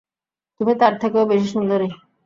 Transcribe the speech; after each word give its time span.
তুমি 0.59 0.73
তার 0.81 0.93
থেকেও 1.01 1.29
বেশি 1.31 1.47
সুন্দরী। 1.47 1.89